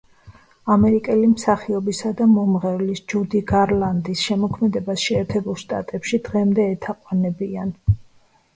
[0.75, 7.79] ამერიკელი მსახიობისა და მომღერლის ჯუდი გარლანდის შემოქმედებას შეერთებულ შტატებში დღემდე ეთაყვანებიან.